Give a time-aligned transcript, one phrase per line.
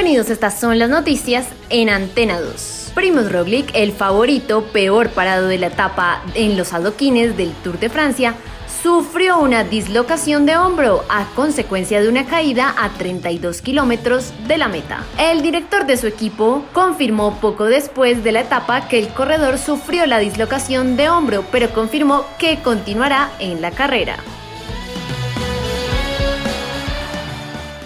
[0.00, 2.92] Bienvenidos, estas son las noticias en Antena 2.
[2.94, 7.90] Primoz Roglic, el favorito peor parado de la etapa en los adoquines del Tour de
[7.90, 8.34] Francia,
[8.82, 14.68] sufrió una dislocación de hombro a consecuencia de una caída a 32 kilómetros de la
[14.68, 15.04] meta.
[15.18, 20.06] El director de su equipo confirmó poco después de la etapa que el corredor sufrió
[20.06, 24.16] la dislocación de hombro, pero confirmó que continuará en la carrera.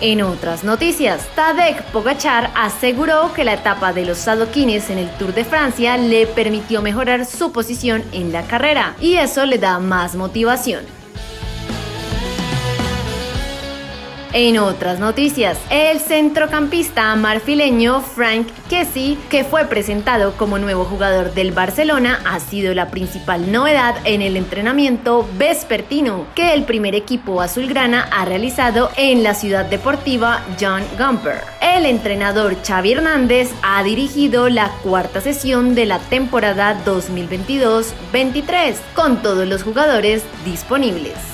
[0.06, 5.32] En otras noticias, Tadej Pogachar aseguró que la etapa de los adoquines en el Tour
[5.32, 10.14] de Francia le permitió mejorar su posición en la carrera y eso le da más
[10.14, 10.84] motivación.
[14.36, 21.52] En otras noticias, el centrocampista marfileño Frank Kessie, que fue presentado como nuevo jugador del
[21.52, 28.08] Barcelona, ha sido la principal novedad en el entrenamiento vespertino que el primer equipo azulgrana
[28.10, 31.42] ha realizado en la ciudad deportiva John Gumper.
[31.62, 39.46] El entrenador Xavi Hernández ha dirigido la cuarta sesión de la temporada 2022-23 con todos
[39.46, 41.33] los jugadores disponibles.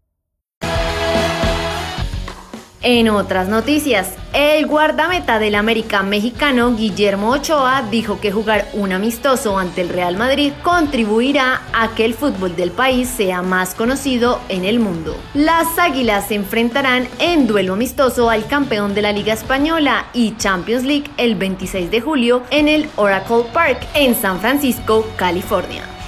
[2.83, 9.59] En otras noticias, el guardameta del América mexicano Guillermo Ochoa dijo que jugar un amistoso
[9.59, 14.65] ante el Real Madrid contribuirá a que el fútbol del país sea más conocido en
[14.65, 15.15] el mundo.
[15.35, 20.83] Las Águilas se enfrentarán en duelo amistoso al campeón de la Liga Española y Champions
[20.83, 26.00] League el 26 de julio en el Oracle Park en San Francisco, California.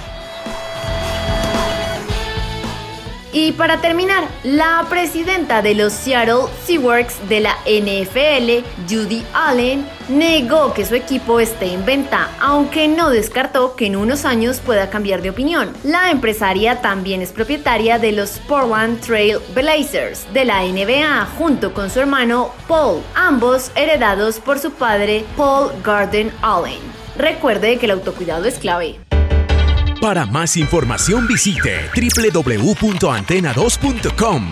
[3.34, 10.72] Y para terminar, la presidenta de los Seattle Seahawks de la NFL, Judy Allen, negó
[10.72, 15.20] que su equipo esté en venta, aunque no descartó que en unos años pueda cambiar
[15.20, 15.72] de opinión.
[15.82, 21.90] La empresaria también es propietaria de los Portland Trail Blazers de la NBA junto con
[21.90, 26.78] su hermano Paul, ambos heredados por su padre Paul Garden Allen.
[27.18, 29.00] Recuerde que el autocuidado es clave.
[30.04, 34.46] Para más información visite www.antena2.com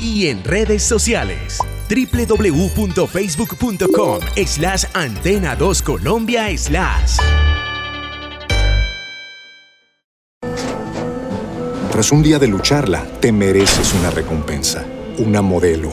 [0.00, 1.58] y en redes sociales
[1.90, 7.18] www.facebook.com slash antena 2 Colombia slash.
[11.92, 14.86] Tras un día de lucharla, te mereces una recompensa,
[15.18, 15.92] una modelo,